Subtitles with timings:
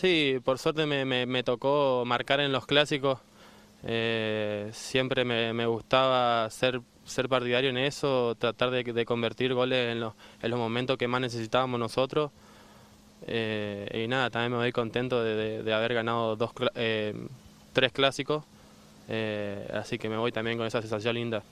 [0.00, 3.18] Sí, por suerte me, me- me tocó marcar en los clásicos.
[3.84, 10.14] Eh, siempre me, gustaba ser, ser partidario en eso, tratar de, convertir goles en los,
[10.42, 12.30] en los momentos que más necesitábamos nosotros.
[13.26, 17.14] Eh, y nada, también me voy contento de, haber ganado dos, eh,
[17.72, 18.44] tres clásicos.
[19.08, 21.42] Eh, así que me voy también con esa sensación linda.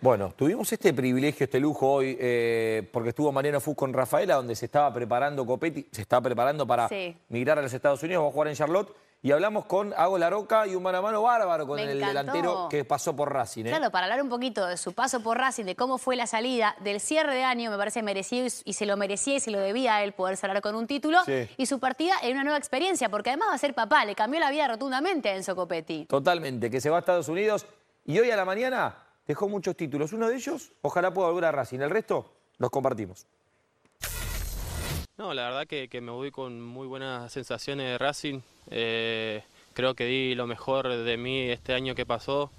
[0.00, 4.54] Bueno, tuvimos este privilegio, este lujo hoy, eh, porque estuvo Mariano Fus con Rafaela, donde
[4.54, 7.16] se estaba preparando Copetti, se estaba preparando para Sí.
[7.30, 10.68] migrar a los Estados Unidos, va a jugar en Charlotte, y hablamos con Hago Laroca
[10.68, 12.06] y un mano a mano bárbaro con Me el encantó.
[12.08, 13.64] delantero que pasó por Racing.
[13.64, 13.70] ¿eh?
[13.70, 16.76] Claro, para hablar un poquito de su paso por Racing, de cómo fue la salida,
[16.78, 19.58] del cierre de año, me parece merecido y, y se lo merecía y se lo
[19.58, 21.18] debía a él poder cerrar con un título.
[21.26, 21.48] Sí.
[21.56, 24.38] Y su partida en una nueva experiencia, porque además va a ser papá, le cambió
[24.38, 26.04] la vida rotundamente a Enzo Copetti.
[26.04, 27.66] Totalmente, que se va a Estados Unidos
[28.04, 30.12] y hoy a la mañana dejó muchos títulos.
[30.12, 31.80] Uno de ellos, ojalá pueda volver a Racing.
[31.80, 33.26] El resto, los compartimos.
[35.18, 38.40] No, la verdad que, me voy con muy buenas sensaciones de Racing.
[38.70, 39.42] Eh,
[39.74, 42.50] creo que di lo mejor de mí este año que pasó.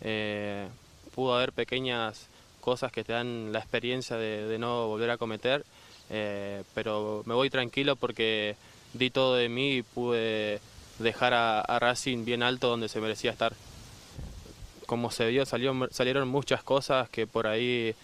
[0.00, 0.66] Eh,
[1.14, 2.26] pudo haber pequeñas
[2.60, 5.64] cosas que te dan la experiencia de, de no volver a cometer,
[6.10, 8.56] eh, pero me voy tranquilo porque
[8.92, 10.60] di todo de mí y pude
[10.98, 13.54] dejar a, a Racing bien alto donde se merecía estar.
[14.86, 17.94] Como se vio, salió- salieron muchas cosas que por ahí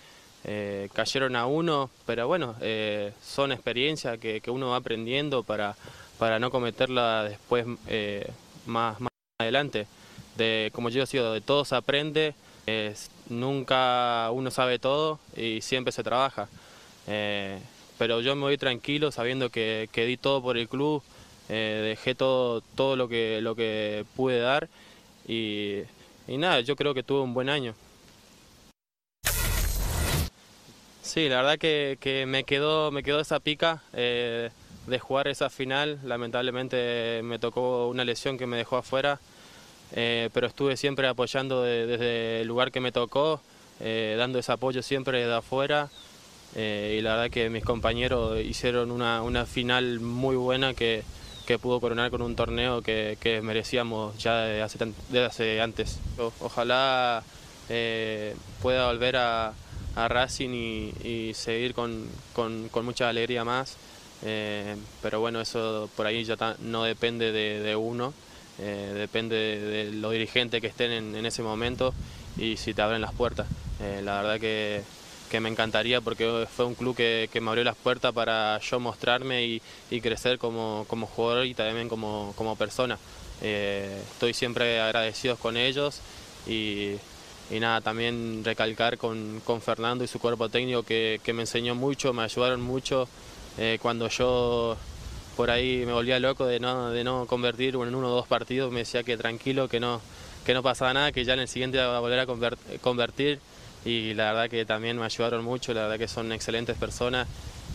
[0.45, 5.77] eh, cayeron a uno, pero bueno, eh, son experiencias que, que uno va aprendiendo para,
[6.19, 8.29] para no cometerla después eh,
[8.67, 9.11] más, más
[9.41, 9.87] adelante.
[10.37, 12.35] De, como yo digo, de todo se aprende,
[13.29, 16.49] nunca uno sabe todo y siempre se trabaja.
[17.99, 21.03] Pero yo me voy tranquilo sabiendo que, que di todo por el club,
[21.49, 24.69] dejé todo, todo lo, que, lo que pude dar
[25.29, 25.83] y,
[26.29, 27.75] y nada, yo creo que tuve un buen año.
[31.03, 34.51] Sí, la verdad que, que me quedó me quedó esa pica eh,
[34.87, 35.99] de jugar esa final.
[36.05, 39.19] Lamentablemente me tocó una lesión que me dejó afuera,
[39.93, 43.41] eh, pero estuve siempre apoyando de- desde el lugar que me tocó,
[43.81, 45.91] eh, dando ese apoyo siempre de afuera.
[46.55, 51.03] eh, y la verdad que mis compañeros hicieron una, una final muy buena que,
[51.47, 55.99] que pudo coronar con un torneo que, que merecíamos ya desde hace, desde hace antes.
[56.19, 57.23] O- ojalá
[57.69, 59.53] eh, pueda volver a,
[59.97, 63.77] a Racing y, y seguir con, con- con mucha alegría más.
[64.25, 68.15] Eh, pero bueno, eso por ahí ya no depende de, de uno,
[68.61, 71.93] eh, depende de, de los dirigentes que estén en, en ese momento
[72.39, 73.49] y si te abren las puertas.
[73.81, 74.83] Eh, la verdad que,
[75.33, 78.79] que me encantaría porque fue un club que, que me abrió las puertas para yo
[78.79, 82.99] mostrarme y, y crecer como, como jugador y también como, como persona.
[83.41, 86.01] Eh, estoy siempre agradecido con ellos
[86.47, 86.97] y,
[87.51, 91.75] y nada, también recalcar con, con Fernando y su cuerpo técnico que, que me enseñó
[91.75, 93.09] mucho, me ayudaron mucho
[93.57, 94.77] eh, cuando yo
[95.35, 98.71] por ahí me volvía loco de no, de no convertir en uno o dos partidos,
[98.71, 100.03] me decía que tranquilo, que no,
[100.45, 103.41] que no pasaba nada, que ya en el siguiente iba a volver a conver- convertir
[103.85, 107.27] y la verdad que también me ayudaron mucho, la verdad que son excelentes personas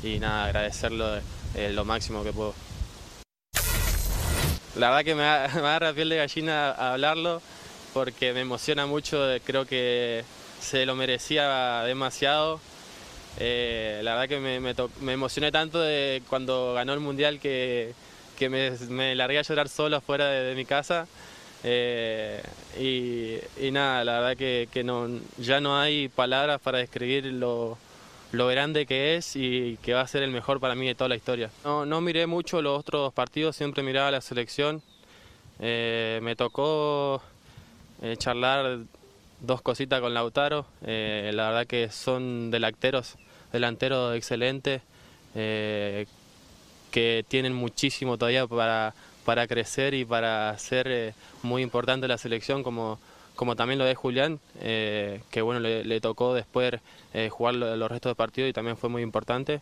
[0.04, 1.18] y nada, agradecerlo
[1.56, 2.54] eh, lo máximo que puedo.
[4.76, 7.42] La verdad que me, agarra piel de gallina hablarlo
[7.94, 10.24] porque me emociona mucho, creo que
[10.60, 12.60] se lo merecía demasiado.
[13.40, 14.60] Eh, la verdad que me,
[15.02, 17.94] me emocioné tanto de cuando ganó el Mundial que,
[18.38, 21.08] que me, me largué a llorar solo afuera de mi casa.
[21.70, 22.42] Eh,
[23.60, 27.78] y, nada, la verdad que, no, ya no hay palabras para describir lo,
[28.32, 31.18] grande que es y que va a ser el mejor para mí de toda la
[31.18, 31.50] historia.
[31.66, 34.82] No, miré mucho los otros partidos, siempre miraba la selección.
[35.60, 37.22] Eh, me tocó
[38.02, 38.80] eh, charlar
[39.42, 40.66] dos cositas con Lautaro.
[40.82, 43.16] La verdad que son delanteros,
[43.52, 44.82] delanteros excelentes,
[45.34, 48.94] que tienen muchísimo todavía para,
[49.28, 52.98] para crecer y para ser eh, muy importante la selección, como,
[53.36, 56.76] como también lo de Julián, eh, que bueno, le, le tocó después
[57.14, 59.60] eh, jugar lo- los restos de partidos y también fue muy importante.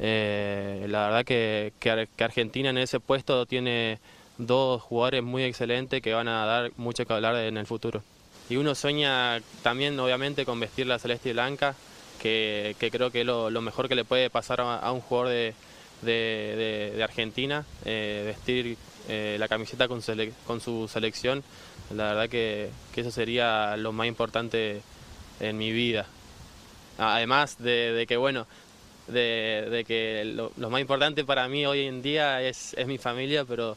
[0.00, 3.98] Eh, la verdad que, que que Argentina en ese puesto tiene
[4.38, 8.02] dos jugadores muy excelentes que van a dar mucho que hablar en el futuro.
[8.48, 11.74] Y uno sueña también, obviamente, con vestir la celeste y blanca,
[12.22, 15.02] que, que creo que es lo, lo mejor que le puede pasar a, a un
[15.02, 15.54] jugador de,
[16.00, 18.76] de- de- de Argentina, eh, vestir
[19.08, 21.42] eh, la camiseta con, su selección.
[21.94, 24.82] La verdad que, que eso sería lo más importante
[25.40, 26.06] en mi vida.
[26.98, 28.46] Además de, que, bueno,
[29.08, 33.44] de, que lo, lo más importante para mí hoy en día es, es mi familia,
[33.44, 33.76] pero,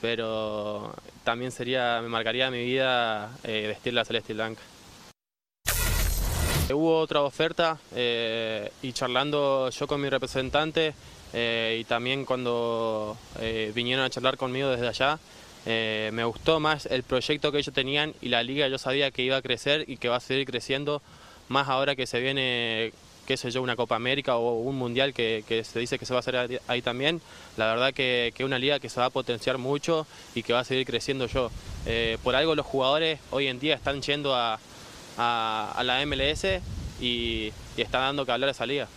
[0.00, 4.62] pero también sería, me marcaría mi vida eh, vestir la celeste y blanca.
[6.68, 10.94] Hubo otra oferta eh, y charlando yo con mi representante
[11.32, 15.18] eh, y también cuando eh, vinieron a charlar conmigo desde allá,
[15.66, 19.22] eh, me gustó más el proyecto que ellos tenían y la liga yo sabía que
[19.22, 21.02] iba a crecer y que va a seguir creciendo,
[21.48, 22.92] más ahora que se viene,
[23.26, 26.12] qué sé yo, una Copa América o un Mundial que, que se dice que se
[26.14, 27.20] va a hacer ahí- también.
[27.56, 30.60] La verdad que es una liga que se va a potenciar mucho y que va
[30.60, 31.50] a seguir creciendo yo.
[31.86, 34.58] Eh, por algo los jugadores hoy en día están yendo a
[35.18, 36.60] la MLS
[37.00, 38.88] y, y está dando que hablar esa liga.